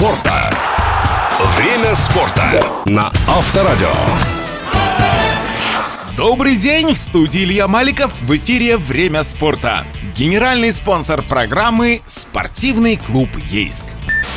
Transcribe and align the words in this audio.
спорта. 0.00 0.50
Время 1.58 1.94
спорта 1.94 2.64
на 2.86 3.12
Авторадио. 3.28 3.92
Добрый 6.16 6.56
день! 6.56 6.94
В 6.94 6.96
студии 6.96 7.44
Илья 7.44 7.68
Маликов. 7.68 8.10
В 8.22 8.34
эфире 8.34 8.78
«Время 8.78 9.22
спорта». 9.24 9.84
Генеральный 10.16 10.72
спонсор 10.72 11.20
программы– 11.20 12.00
спортивный 12.06 12.96
клуб 12.96 13.28
«Ейск». 13.50 13.84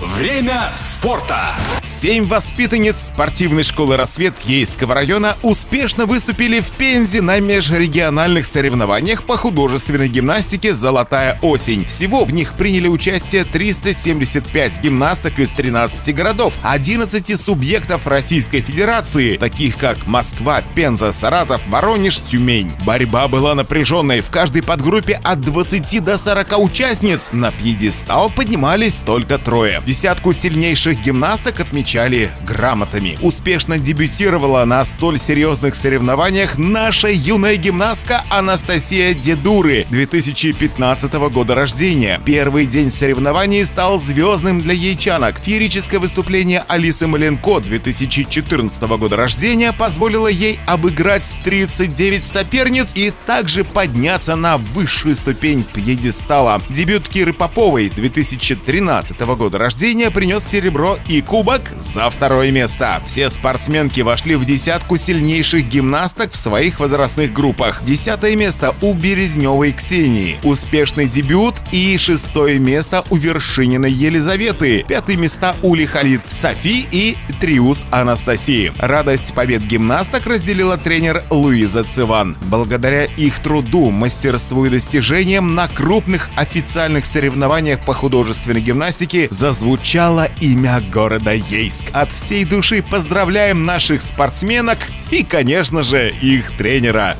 Время 0.00 0.72
спорта. 0.76 1.54
Семь 1.82 2.24
воспитанниц 2.24 3.08
спортивной 3.08 3.64
школы 3.64 3.96
«Рассвет» 3.96 4.34
Ейского 4.44 4.94
района 4.94 5.36
успешно 5.42 6.06
выступили 6.06 6.60
в 6.60 6.70
Пензе 6.70 7.20
на 7.20 7.40
межрегиональных 7.40 8.46
соревнованиях 8.46 9.24
по 9.24 9.36
художественной 9.36 10.08
гимнастике 10.08 10.72
«Золотая 10.72 11.40
осень». 11.42 11.84
Всего 11.86 12.24
в 12.24 12.32
них 12.32 12.52
приняли 12.52 12.86
участие 12.86 13.42
375 13.42 14.80
гимнасток 14.80 15.40
из 15.40 15.50
13 15.50 16.14
городов, 16.14 16.54
11 16.62 17.40
субъектов 17.40 18.06
Российской 18.06 18.60
Федерации, 18.60 19.36
таких 19.36 19.78
как 19.78 20.06
Москва, 20.06 20.62
Пенза, 20.76 21.10
Саратов, 21.10 21.66
Воронеж, 21.66 22.20
Тюмень. 22.20 22.70
Борьба 22.86 23.26
была 23.26 23.56
напряженной. 23.56 24.20
В 24.20 24.30
каждой 24.30 24.62
подгруппе 24.62 25.20
от 25.24 25.40
20 25.40 26.04
до 26.04 26.18
40 26.18 26.58
участниц. 26.58 27.30
На 27.32 27.50
пьедестал 27.50 28.30
поднимались 28.30 29.00
только 29.04 29.38
трое. 29.38 29.82
Десятку 29.88 30.34
сильнейших 30.34 31.00
гимнасток 31.00 31.60
отмечали 31.60 32.30
грамотами. 32.42 33.16
Успешно 33.22 33.78
дебютировала 33.78 34.62
на 34.66 34.84
столь 34.84 35.18
серьезных 35.18 35.74
соревнованиях 35.74 36.58
наша 36.58 37.08
юная 37.08 37.56
гимнастка 37.56 38.22
Анастасия 38.28 39.14
Дедуры 39.14 39.86
2015 39.90 41.10
года 41.30 41.54
рождения. 41.54 42.20
Первый 42.26 42.66
день 42.66 42.90
соревнований 42.90 43.64
стал 43.64 43.96
звездным 43.96 44.60
для 44.60 44.74
ейчанок. 44.74 45.40
Феерическое 45.40 45.98
выступление 45.98 46.66
Алисы 46.68 47.06
Маленко 47.06 47.60
2014 47.60 48.82
года 48.82 49.16
рождения 49.16 49.72
позволило 49.72 50.28
ей 50.28 50.60
обыграть 50.66 51.34
39 51.44 52.26
соперниц 52.26 52.92
и 52.94 53.10
также 53.24 53.64
подняться 53.64 54.36
на 54.36 54.58
высшую 54.58 55.16
ступень 55.16 55.64
пьедестала. 55.64 56.60
Дебют 56.68 57.08
Киры 57.08 57.32
Поповой 57.32 57.88
2013 57.88 59.18
года 59.20 59.56
рождения 59.56 59.77
рождения 59.78 60.10
принес 60.10 60.44
серебро 60.44 60.98
и 61.06 61.20
кубок 61.20 61.62
за 61.78 62.10
второе 62.10 62.50
место. 62.50 63.00
Все 63.06 63.30
спортсменки 63.30 64.00
вошли 64.00 64.34
в 64.34 64.44
десятку 64.44 64.96
сильнейших 64.96 65.68
гимнасток 65.68 66.32
в 66.32 66.36
своих 66.36 66.80
возрастных 66.80 67.32
группах. 67.32 67.84
Десятое 67.84 68.34
место 68.34 68.74
у 68.82 68.92
Березневой 68.92 69.70
Ксении. 69.70 70.40
Успешный 70.42 71.06
дебют 71.06 71.54
и 71.70 71.96
шестое 71.96 72.58
место 72.58 73.04
у 73.08 73.14
Вершининой 73.14 73.92
Елизаветы. 73.92 74.84
Пятые 74.88 75.16
места 75.16 75.54
у 75.62 75.76
Лихалит 75.76 76.22
Софи 76.28 76.88
и 76.90 77.16
Триус 77.40 77.84
Анастасии. 77.92 78.72
Радость 78.80 79.32
побед 79.32 79.62
гимнасток 79.62 80.26
разделила 80.26 80.76
тренер 80.76 81.22
Луиза 81.30 81.84
Циван. 81.84 82.36
Благодаря 82.46 83.04
их 83.04 83.38
труду, 83.38 83.90
мастерству 83.90 84.64
и 84.64 84.70
достижениям 84.70 85.54
на 85.54 85.68
крупных 85.68 86.30
официальных 86.34 87.06
соревнованиях 87.06 87.84
по 87.84 87.94
художественной 87.94 88.60
гимнастике 88.60 89.28
зазвучали 89.30 89.67
прозвучало 89.68 90.30
имя 90.40 90.80
города 90.80 91.32
Ейск. 91.34 91.90
От 91.92 92.10
всей 92.10 92.46
души 92.46 92.82
поздравляем 92.82 93.66
наших 93.66 94.00
спортсменок 94.00 94.78
и, 95.10 95.22
конечно 95.22 95.82
же, 95.82 96.08
их 96.08 96.56
тренера. 96.56 97.18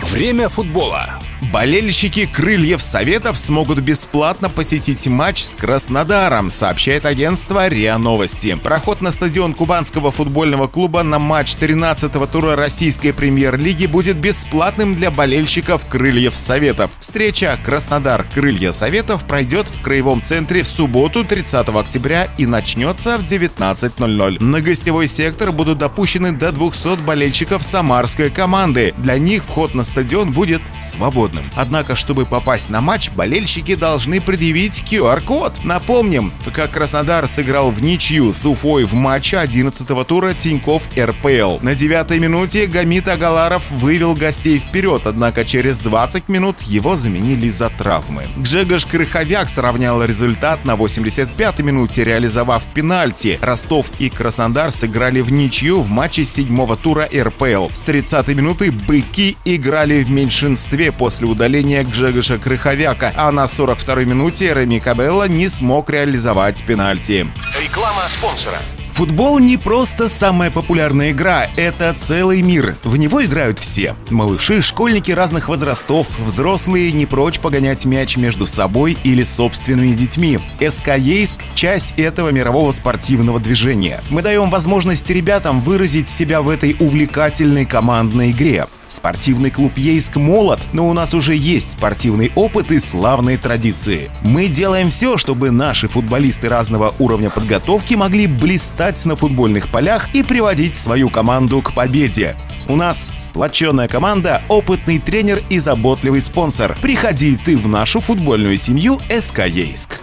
Время 0.00 0.48
футбола. 0.48 1.23
Болельщики 1.52 2.26
«Крыльев 2.26 2.80
Советов» 2.80 3.36
смогут 3.36 3.80
бесплатно 3.80 4.48
посетить 4.48 5.06
матч 5.06 5.42
с 5.42 5.52
Краснодаром, 5.52 6.50
сообщает 6.50 7.04
агентство 7.04 7.68
РИА 7.68 7.98
Новости. 7.98 8.54
Проход 8.54 9.02
на 9.02 9.10
стадион 9.10 9.52
Кубанского 9.52 10.10
футбольного 10.10 10.68
клуба 10.68 11.02
на 11.02 11.18
матч 11.18 11.56
13-го 11.60 12.26
тура 12.26 12.56
российской 12.56 13.12
премьер-лиги 13.12 13.86
будет 13.86 14.16
бесплатным 14.16 14.94
для 14.94 15.10
болельщиков 15.10 15.84
«Крыльев 15.86 16.34
Советов». 16.34 16.90
Встреча 16.98 17.58
«Краснодар-Крылья 17.64 18.72
Советов» 18.72 19.24
пройдет 19.24 19.68
в 19.68 19.82
Краевом 19.82 20.22
центре 20.22 20.62
в 20.62 20.68
субботу 20.68 21.24
30 21.24 21.68
октября 21.68 22.28
и 22.38 22.46
начнется 22.46 23.18
в 23.18 23.24
19.00. 23.24 24.42
На 24.42 24.60
гостевой 24.60 25.06
сектор 25.08 25.52
будут 25.52 25.78
допущены 25.78 26.32
до 26.32 26.52
200 26.52 27.02
болельщиков 27.02 27.64
самарской 27.64 28.30
команды. 28.30 28.94
Для 28.98 29.18
них 29.18 29.44
вход 29.44 29.74
на 29.74 29.84
стадион 29.84 30.32
будет 30.32 30.62
свободным 30.82 31.33
свободным. 31.34 31.50
Однако, 31.54 31.96
чтобы 31.96 32.26
попасть 32.26 32.70
на 32.70 32.80
матч, 32.80 33.10
болельщики 33.10 33.74
должны 33.74 34.20
предъявить 34.20 34.82
QR-код. 34.82 35.64
Напомним, 35.64 36.32
ФК 36.44 36.70
Краснодар 36.70 37.26
сыграл 37.26 37.70
в 37.70 37.82
ничью 37.82 38.32
с 38.32 38.44
Уфой 38.46 38.84
в 38.84 38.94
матче 38.94 39.36
11-го 39.36 40.04
тура 40.04 40.32
Тиньков 40.32 40.88
РПЛ. 40.98 41.58
На 41.62 41.74
девятой 41.74 42.18
минуте 42.18 42.66
Гамит 42.66 43.08
Агаларов 43.08 43.70
вывел 43.70 44.14
гостей 44.14 44.58
вперед, 44.58 45.02
однако 45.06 45.44
через 45.44 45.78
20 45.78 46.28
минут 46.28 46.62
его 46.62 46.96
заменили 46.96 47.48
за 47.50 47.70
травмы. 47.70 48.26
Джегаш 48.38 48.86
Крыховяк 48.86 49.48
сравнял 49.48 50.02
результат 50.02 50.64
на 50.64 50.72
85-й 50.72 51.62
минуте, 51.62 52.04
реализовав 52.04 52.64
пенальти. 52.74 53.38
Ростов 53.40 53.86
и 53.98 54.08
Краснодар 54.08 54.70
сыграли 54.70 55.20
в 55.20 55.32
ничью 55.32 55.80
в 55.80 55.88
матче 55.88 56.24
седьмого 56.24 56.76
тура 56.76 57.08
РПЛ. 57.12 57.68
С 57.72 57.82
30-й 57.82 58.34
минуты 58.34 58.70
«Быки» 58.70 59.36
играли 59.44 60.02
в 60.02 60.10
меньшинстве 60.10 60.92
после 60.92 61.23
после 61.24 61.32
удаления 61.32 61.84
Гжегоша 61.84 62.38
Крыховяка, 62.38 63.12
а 63.16 63.32
на 63.32 63.44
42-й 63.44 64.04
минуте 64.04 64.54
Реми 64.54 64.80
Кабелла 64.80 65.28
не 65.28 65.48
смог 65.48 65.90
реализовать 65.90 66.62
пенальти. 66.64 67.26
Реклама 67.62 68.02
спонсора. 68.08 68.58
Футбол 68.92 69.40
не 69.40 69.56
просто 69.56 70.08
самая 70.08 70.52
популярная 70.52 71.10
игра, 71.10 71.48
это 71.56 71.92
целый 71.94 72.42
мир. 72.42 72.76
В 72.84 72.96
него 72.96 73.24
играют 73.24 73.58
все. 73.58 73.96
Малыши, 74.08 74.60
школьники 74.60 75.10
разных 75.10 75.48
возрастов, 75.48 76.06
взрослые 76.20 76.92
не 76.92 77.04
прочь 77.04 77.40
погонять 77.40 77.84
мяч 77.86 78.16
между 78.16 78.46
собой 78.46 78.96
или 79.02 79.24
собственными 79.24 79.94
детьми. 79.94 80.38
СК 80.60 80.96
Ейск– 80.96 81.38
часть 81.56 81.94
этого 81.98 82.28
мирового 82.28 82.70
спортивного 82.70 83.40
движения. 83.40 84.00
Мы 84.10 84.22
даем 84.22 84.48
возможность 84.48 85.10
ребятам 85.10 85.60
выразить 85.60 86.08
себя 86.08 86.40
в 86.40 86.48
этой 86.48 86.76
увлекательной 86.78 87.66
командной 87.66 88.30
игре. 88.30 88.68
Спортивный 88.94 89.50
клуб 89.50 89.76
Ейск 89.76 90.14
молод, 90.14 90.68
но 90.72 90.88
у 90.88 90.92
нас 90.92 91.14
уже 91.14 91.34
есть 91.34 91.72
спортивный 91.72 92.30
опыт 92.36 92.70
и 92.70 92.78
славные 92.78 93.36
традиции. 93.36 94.08
Мы 94.22 94.46
делаем 94.46 94.90
все, 94.90 95.16
чтобы 95.16 95.50
наши 95.50 95.88
футболисты 95.88 96.48
разного 96.48 96.94
уровня 97.00 97.28
подготовки 97.28 97.94
могли 97.94 98.28
блистать 98.28 99.04
на 99.04 99.16
футбольных 99.16 99.68
полях 99.68 100.14
и 100.14 100.22
приводить 100.22 100.76
свою 100.76 101.08
команду 101.08 101.60
к 101.60 101.74
победе. 101.74 102.36
У 102.68 102.76
нас 102.76 103.10
сплоченная 103.18 103.88
команда, 103.88 104.42
опытный 104.48 105.00
тренер 105.00 105.42
и 105.50 105.58
заботливый 105.58 106.20
спонсор. 106.20 106.78
Приходи 106.80 107.34
ты 107.36 107.58
в 107.58 107.66
нашу 107.66 108.00
футбольную 108.00 108.56
семью 108.56 109.00
СК 109.10 109.48
Ейск. 109.48 110.00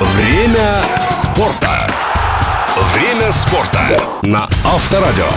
Время 0.00 0.82
спорта. 1.10 1.86
Время 2.94 3.30
спорта 3.30 4.00
на 4.22 4.48
Авторадио. 4.64 5.28